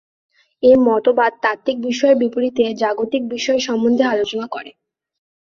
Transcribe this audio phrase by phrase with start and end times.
[0.63, 4.71] এ মতবাদ তাত্ত্বিক বিষয়ের বিপরীতে জাগতিক বিষয় সম্বন্ধে আলোচনা করে।